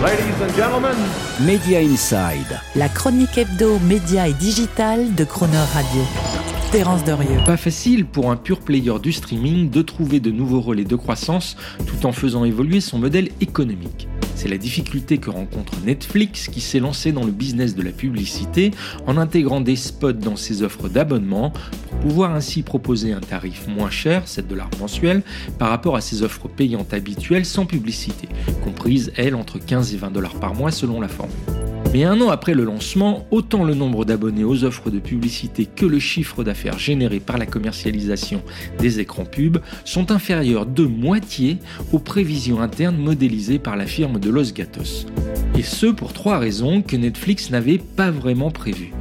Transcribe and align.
Ladies 0.00 0.40
and 0.40 0.54
gentlemen. 0.54 0.96
Media 1.40 1.80
Inside. 1.80 2.60
La 2.76 2.88
chronique 2.88 3.36
hebdo, 3.36 3.80
média 3.80 4.28
et 4.28 4.32
digital 4.32 5.12
de 5.16 5.24
Croner 5.24 5.56
Radio. 5.74 6.02
Terence 6.70 7.02
Derieux. 7.02 7.40
Pas 7.44 7.56
facile 7.56 8.06
pour 8.06 8.30
un 8.30 8.36
pur 8.36 8.60
player 8.60 9.00
du 9.02 9.10
streaming 9.10 9.70
de 9.70 9.82
trouver 9.82 10.20
de 10.20 10.30
nouveaux 10.30 10.60
relais 10.60 10.84
de 10.84 10.94
croissance 10.94 11.56
tout 11.84 12.06
en 12.06 12.12
faisant 12.12 12.44
évoluer 12.44 12.80
son 12.80 13.00
modèle 13.00 13.30
économique. 13.40 14.06
C'est 14.38 14.48
la 14.48 14.56
difficulté 14.56 15.18
que 15.18 15.30
rencontre 15.30 15.72
Netflix 15.84 16.46
qui 16.46 16.60
s'est 16.60 16.78
lancé 16.78 17.10
dans 17.10 17.24
le 17.24 17.32
business 17.32 17.74
de 17.74 17.82
la 17.82 17.90
publicité 17.90 18.70
en 19.08 19.16
intégrant 19.16 19.60
des 19.60 19.74
spots 19.74 20.12
dans 20.12 20.36
ses 20.36 20.62
offres 20.62 20.88
d'abonnement 20.88 21.50
pour 21.50 21.98
pouvoir 21.98 22.32
ainsi 22.36 22.62
proposer 22.62 23.12
un 23.12 23.18
tarif 23.18 23.66
moins 23.66 23.90
cher, 23.90 24.28
7 24.28 24.46
dollars 24.46 24.70
mensuels, 24.78 25.22
par 25.58 25.70
rapport 25.70 25.96
à 25.96 26.00
ses 26.00 26.22
offres 26.22 26.46
payantes 26.46 26.94
habituelles 26.94 27.46
sans 27.46 27.66
publicité, 27.66 28.28
comprises, 28.62 29.12
elles, 29.16 29.34
entre 29.34 29.58
15 29.58 29.94
et 29.94 29.96
20 29.96 30.12
dollars 30.12 30.38
par 30.38 30.54
mois 30.54 30.70
selon 30.70 31.00
la 31.00 31.08
formule. 31.08 31.67
Mais 31.94 32.04
un 32.04 32.20
an 32.20 32.28
après 32.28 32.52
le 32.52 32.64
lancement, 32.64 33.26
autant 33.30 33.64
le 33.64 33.74
nombre 33.74 34.04
d'abonnés 34.04 34.44
aux 34.44 34.64
offres 34.64 34.90
de 34.90 34.98
publicité 34.98 35.64
que 35.64 35.86
le 35.86 35.98
chiffre 35.98 36.44
d'affaires 36.44 36.78
généré 36.78 37.18
par 37.18 37.38
la 37.38 37.46
commercialisation 37.46 38.42
des 38.78 39.00
écrans 39.00 39.24
pubs 39.24 39.62
sont 39.86 40.12
inférieurs 40.12 40.66
de 40.66 40.84
moitié 40.84 41.56
aux 41.92 41.98
prévisions 41.98 42.60
internes 42.60 42.98
modélisées 42.98 43.58
par 43.58 43.76
la 43.76 43.86
firme 43.86 44.20
de 44.20 44.28
Los 44.28 44.52
Gatos. 44.52 45.06
Et 45.56 45.62
ce 45.62 45.86
pour 45.86 46.12
trois 46.12 46.38
raisons 46.38 46.82
que 46.82 46.96
Netflix 46.96 47.50
n'avait 47.50 47.78
pas 47.78 48.10
vraiment 48.10 48.50
prévues. 48.50 48.92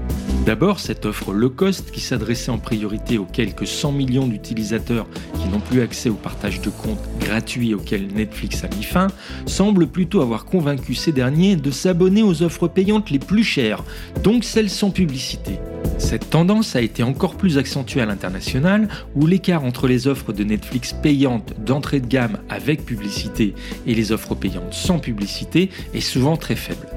D'abord, 0.48 0.80
cette 0.80 1.06
offre 1.06 1.34
low 1.34 1.50
cost 1.50 1.92
qui 1.92 2.00
s'adressait 2.00 2.52
en 2.52 2.58
priorité 2.58 3.18
aux 3.18 3.26
quelques 3.26 3.68
100 3.68 3.92
millions 3.92 4.28
d'utilisateurs 4.28 5.06
qui 5.34 5.50
n'ont 5.50 5.60
plus 5.60 5.82
accès 5.82 6.08
au 6.08 6.14
partage 6.14 6.62
de 6.62 6.70
comptes 6.70 7.06
gratuits 7.20 7.74
auxquels 7.74 8.08
Netflix 8.16 8.64
a 8.64 8.70
mis 8.74 8.84
fin, 8.84 9.08
semble 9.46 9.88
plutôt 9.88 10.22
avoir 10.22 10.46
convaincu 10.46 10.96
ces 10.96 11.12
derniers 11.12 11.58
de 11.58 11.70
s'abonner 11.70 12.24
aux 12.24 12.44
offres 12.44 12.70
payantes 12.70 13.10
les 13.10 13.20
plus 13.20 13.44
chères, 13.44 13.84
donc 14.24 14.46
celles 14.46 14.70
sans 14.70 14.90
publicité. 14.90 15.60
Cette 15.98 16.30
tendance 16.30 16.78
a 16.78 16.82
été 16.82 17.04
encore 17.04 17.36
plus 17.36 17.58
accentuée 17.58 18.00
à 18.00 18.06
l'international, 18.06 18.88
où 19.16 19.28
l'écart 19.28 19.66
entre 19.66 19.86
les 19.86 20.08
offres 20.08 20.32
de 20.32 20.46
Netflix 20.46 20.94
payantes 20.94 21.56
d'entrée 21.60 22.00
de 22.00 22.08
gamme 22.08 22.38
avec 22.48 22.86
publicité 22.86 23.54
et 23.86 23.94
les 23.94 24.14
offres 24.14 24.34
payantes 24.34 24.74
sans 24.74 25.00
publicité 25.00 25.72
est 25.94 26.00
souvent 26.00 26.38
très 26.38 26.56
faible. 26.56 26.88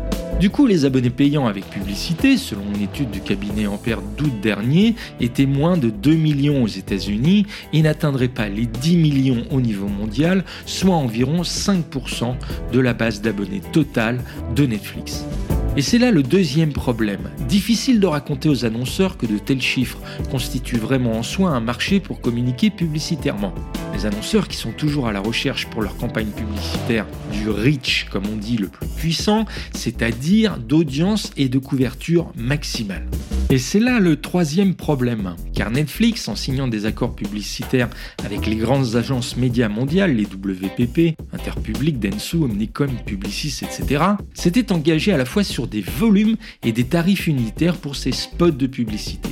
Du 0.41 0.49
coup, 0.49 0.67
les 0.67 0.87
abonnés 0.87 1.11
payants 1.11 1.47
avec 1.47 1.69
publicité, 1.69 2.39
selon 2.39 2.63
une 2.75 2.81
étude 2.81 3.11
du 3.11 3.21
cabinet 3.21 3.67
Ampère 3.67 4.01
d'août 4.01 4.33
dernier, 4.41 4.95
étaient 5.21 5.45
moins 5.45 5.77
de 5.77 5.91
2 5.91 6.15
millions 6.15 6.63
aux 6.63 6.67
États-Unis 6.67 7.45
et 7.75 7.83
n'atteindraient 7.83 8.29
pas 8.29 8.49
les 8.49 8.65
10 8.65 8.97
millions 8.97 9.45
au 9.51 9.61
niveau 9.61 9.87
mondial, 9.87 10.47
soit 10.65 10.95
environ 10.95 11.43
5% 11.43 12.37
de 12.73 12.81
la 12.81 12.95
base 12.95 13.21
d'abonnés 13.21 13.61
totale 13.73 14.23
de 14.57 14.65
Netflix. 14.65 15.27
Et 15.77 15.83
c'est 15.83 15.99
là 15.99 16.11
le 16.11 16.23
deuxième 16.23 16.73
problème. 16.73 17.31
Difficile 17.47 18.01
de 18.01 18.07
raconter 18.07 18.49
aux 18.49 18.65
annonceurs 18.65 19.19
que 19.19 19.27
de 19.27 19.37
tels 19.37 19.61
chiffres 19.61 19.99
constituent 20.31 20.79
vraiment 20.79 21.19
en 21.19 21.23
soi 21.23 21.51
un 21.51 21.61
marché 21.61 22.01
pour 22.01 22.23
communiquer 22.23 22.71
publicitairement. 22.71 23.53
Les 24.01 24.07
annonceurs 24.07 24.49
qui 24.49 24.57
sont 24.57 24.73
toujours 24.73 25.09
à 25.09 25.13
la 25.13 25.21
recherche 25.21 25.67
pour 25.67 25.83
leur 25.83 25.95
campagne 25.99 26.31
publicitaire 26.31 27.05
du 27.35 27.51
reach, 27.51 28.07
comme 28.11 28.25
on 28.33 28.37
dit, 28.37 28.57
le 28.57 28.69
plus 28.69 28.87
puissant, 28.87 29.45
c'est-à-dire 29.75 30.57
d'audience 30.57 31.33
et 31.37 31.51
de 31.51 31.59
couverture 31.59 32.33
maximale. 32.35 33.07
Et 33.51 33.59
c'est 33.59 33.79
là 33.79 34.01
le 34.01 34.19
troisième 34.19 34.75
problème, 34.75 35.37
car 35.55 35.71
Netflix, 35.71 36.29
en 36.29 36.35
signant 36.35 36.67
des 36.67 36.87
accords 36.87 37.15
publicitaires 37.15 37.91
avec 38.25 38.47
les 38.47 38.57
grandes 38.57 38.97
agences 38.97 39.37
médias 39.37 39.69
mondiales, 39.69 40.17
les 40.17 40.25
WPP, 40.25 41.19
Interpublic, 41.35 41.99
Densu, 41.99 42.37
Omnicom, 42.37 42.93
Publicis, 43.05 43.61
etc., 43.61 44.03
s'était 44.33 44.73
engagé 44.73 45.13
à 45.13 45.19
la 45.19 45.27
fois 45.27 45.45
sur 45.45 45.67
des 45.67 45.83
volumes 45.83 46.37
et 46.65 46.73
des 46.73 46.85
tarifs 46.85 47.27
unitaires 47.27 47.77
pour 47.77 47.97
ses 47.97 48.13
spots 48.13 48.53
de 48.53 48.67
publicité. 48.67 49.29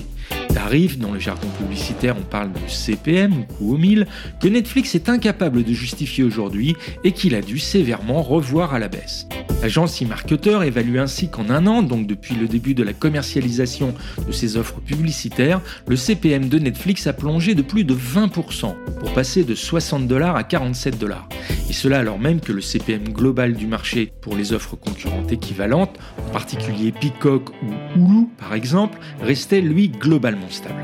Tarifs, 0.52 0.98
dans 0.98 1.12
le 1.12 1.18
jargon 1.18 1.48
publicitaire 1.58 2.16
on 2.18 2.24
parle 2.24 2.52
de 2.52 2.68
CPM 2.68 3.32
ou 3.32 3.42
coût 3.44 3.74
au 3.74 3.78
mille, 3.78 4.06
que 4.40 4.48
Netflix 4.48 4.94
est 4.94 5.08
incapable 5.08 5.62
de 5.64 5.72
justifier 5.72 6.24
aujourd'hui 6.24 6.76
et 7.04 7.12
qu'il 7.12 7.34
a 7.34 7.40
dû 7.40 7.58
sévèrement 7.58 8.22
revoir 8.22 8.74
à 8.74 8.78
la 8.78 8.88
baisse. 8.88 9.26
L'agence 9.60 10.00
e-marketer 10.02 10.62
évalue 10.62 10.98
ainsi 10.98 11.30
qu'en 11.30 11.50
un 11.50 11.66
an, 11.66 11.82
donc 11.82 12.06
depuis 12.06 12.36
le 12.36 12.46
début 12.46 12.74
de 12.74 12.84
la 12.84 12.92
commercialisation 12.92 13.92
de 14.24 14.32
ses 14.32 14.56
offres 14.56 14.80
publicitaires, 14.80 15.60
le 15.88 15.96
CPM 15.96 16.48
de 16.48 16.58
Netflix 16.58 17.06
a 17.08 17.12
plongé 17.12 17.54
de 17.56 17.62
plus 17.62 17.84
de 17.84 17.94
20% 17.94 18.74
pour 19.00 19.12
passer 19.12 19.42
de 19.42 19.54
60 19.56 20.06
dollars 20.06 20.36
à 20.36 20.44
47 20.44 20.98
dollars. 20.98 21.28
Et 21.68 21.74
cela 21.74 21.98
alors 21.98 22.18
même 22.18 22.40
que 22.40 22.52
le 22.52 22.62
CPM 22.62 23.10
global 23.10 23.52
du 23.52 23.66
marché 23.66 24.10
pour 24.22 24.34
les 24.34 24.52
offres 24.52 24.74
concurrentes 24.76 25.30
équivalentes, 25.32 25.98
en 26.26 26.30
particulier 26.30 26.92
Peacock 26.92 27.50
ou 27.62 27.72
Hulu 27.94 28.26
par 28.38 28.54
exemple, 28.54 28.98
restait 29.20 29.60
lui 29.60 29.88
globalement 29.88 30.48
stable. 30.48 30.82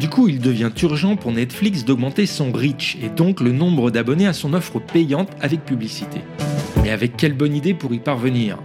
Du 0.00 0.08
coup, 0.08 0.28
il 0.28 0.40
devient 0.40 0.70
urgent 0.82 1.16
pour 1.16 1.32
Netflix 1.32 1.84
d'augmenter 1.84 2.26
son 2.26 2.52
reach 2.52 2.98
et 3.02 3.08
donc 3.08 3.40
le 3.40 3.52
nombre 3.52 3.90
d'abonnés 3.90 4.26
à 4.26 4.32
son 4.32 4.52
offre 4.52 4.78
payante 4.78 5.30
avec 5.40 5.64
publicité. 5.64 6.20
Mais 6.82 6.90
avec 6.90 7.16
quelle 7.16 7.32
bonne 7.32 7.54
idée 7.54 7.72
pour 7.72 7.94
y 7.94 7.98
parvenir? 7.98 8.58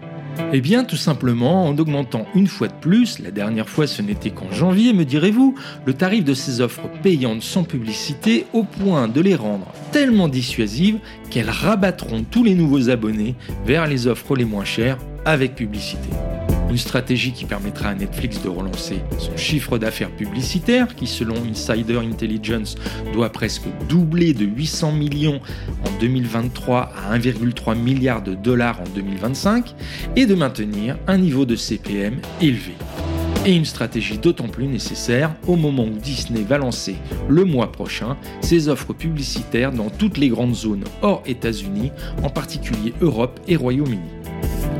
Eh 0.53 0.61
bien, 0.61 0.83
tout 0.83 0.97
simplement 0.97 1.67
en 1.67 1.77
augmentant 1.77 2.25
une 2.35 2.47
fois 2.47 2.67
de 2.67 2.73
plus, 2.73 3.19
la 3.19 3.31
dernière 3.31 3.69
fois 3.69 3.87
ce 3.87 4.01
n'était 4.01 4.31
qu'en 4.31 4.51
janvier, 4.51 4.93
me 4.93 5.05
direz-vous, 5.05 5.55
le 5.85 5.93
tarif 5.93 6.23
de 6.23 6.33
ces 6.33 6.61
offres 6.61 6.89
payantes 7.01 7.41
sans 7.41 7.63
publicité 7.63 8.45
au 8.53 8.63
point 8.63 9.07
de 9.07 9.21
les 9.21 9.35
rendre 9.35 9.71
tellement 9.91 10.27
dissuasives 10.27 10.99
qu'elles 11.29 11.49
rabattront 11.49 12.23
tous 12.29 12.43
les 12.43 12.55
nouveaux 12.55 12.89
abonnés 12.89 13.35
vers 13.65 13.87
les 13.87 14.07
offres 14.07 14.35
les 14.35 14.45
moins 14.45 14.65
chères 14.65 14.97
avec 15.25 15.55
publicité. 15.55 16.09
Une 16.71 16.77
stratégie 16.77 17.33
qui 17.33 17.43
permettra 17.43 17.89
à 17.89 17.95
Netflix 17.95 18.41
de 18.41 18.47
relancer 18.47 19.01
son 19.17 19.35
chiffre 19.35 19.77
d'affaires 19.77 20.09
publicitaire, 20.09 20.95
qui 20.95 21.05
selon 21.05 21.35
Insider 21.43 21.97
Intelligence 21.97 22.75
doit 23.11 23.29
presque 23.29 23.65
doubler 23.89 24.33
de 24.33 24.45
800 24.45 24.93
millions 24.93 25.41
en 25.85 25.99
2023 25.99 26.93
à 27.09 27.17
1,3 27.17 27.77
milliard 27.77 28.23
de 28.23 28.35
dollars 28.35 28.79
en 28.79 28.89
2025, 28.95 29.75
et 30.15 30.25
de 30.25 30.33
maintenir 30.33 30.97
un 31.07 31.17
niveau 31.17 31.45
de 31.45 31.57
CPM 31.57 32.21
élevé. 32.39 32.75
Et 33.45 33.53
une 33.53 33.65
stratégie 33.65 34.17
d'autant 34.17 34.47
plus 34.47 34.67
nécessaire 34.67 35.35
au 35.47 35.57
moment 35.57 35.83
où 35.83 35.97
Disney 35.97 36.43
va 36.43 36.57
lancer 36.57 36.95
le 37.27 37.43
mois 37.43 37.73
prochain 37.73 38.15
ses 38.39 38.69
offres 38.69 38.93
publicitaires 38.93 39.73
dans 39.73 39.89
toutes 39.89 40.17
les 40.17 40.29
grandes 40.29 40.55
zones 40.55 40.85
hors 41.01 41.21
États-Unis, 41.25 41.91
en 42.23 42.29
particulier 42.29 42.93
Europe 43.01 43.41
et 43.49 43.57
Royaume-Uni. 43.57 44.20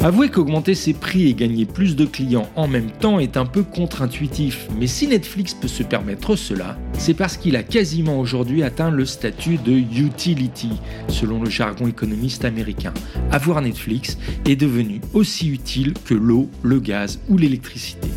Avouez 0.04 0.30
qu'augmenter 0.30 0.74
ses 0.74 0.94
prix 0.94 1.28
et 1.28 1.36
gagner 1.36 1.66
plus 1.66 1.96
de 1.96 2.06
clients 2.06 2.50
en 2.56 2.68
même 2.68 2.90
temps 2.90 3.20
est 3.20 3.38
un 3.38 3.46
peu 3.46 3.62
contre-intuitif, 3.62 4.68
mais 4.80 4.88
si 4.88 5.08
Netflix 5.08 5.54
peut 5.54 5.68
se 5.68 5.84
permettre 5.84 6.36
cela, 6.36 6.76
c'est 6.98 7.14
parce 7.14 7.38
qu'il 7.38 7.56
a 7.56 7.62
quasiment 7.62 8.20
aujourd'hui 8.20 8.64
atteint 8.64 8.90
le 8.90 9.06
statut 9.06 9.58
de 9.58 9.74
utility, 9.74 10.72
selon 11.08 11.44
le 11.44 11.52
jargon 11.52 11.86
économiste 11.86 12.46
américain. 12.46 12.96
Avoir 13.30 13.62
Netflix 13.62 14.18
est 14.48 14.56
devenu 14.56 15.02
aussi 15.14 15.50
utile 15.50 15.94
que 16.04 16.16
l'eau, 16.16 16.50
le 16.64 16.80
gaz 16.80 17.20
ou 17.30 17.38
l'électricité. 17.38 18.08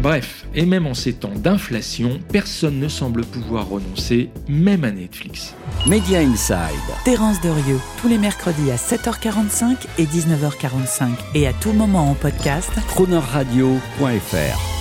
Bref, 0.00 0.46
et 0.54 0.64
même 0.64 0.86
en 0.86 0.94
ces 0.94 1.12
temps 1.12 1.34
d'inflation, 1.34 2.20
personne 2.30 2.78
ne 2.78 2.88
semble 2.88 3.24
pouvoir 3.24 3.68
renoncer, 3.68 4.30
même 4.48 4.84
à 4.84 4.90
Netflix. 4.90 5.54
Media 5.86 6.20
Inside. 6.20 6.56
Terence 7.04 7.40
Derieux, 7.40 7.80
tous 8.00 8.08
les 8.08 8.18
mercredis 8.18 8.70
à 8.70 8.76
7h45 8.76 9.76
et 9.98 10.04
19h45 10.04 11.10
et 11.34 11.46
à 11.46 11.52
tout 11.52 11.72
moment 11.72 12.10
en 12.10 12.14
podcast. 12.14 12.70
Cronerradio.fr 12.88 14.77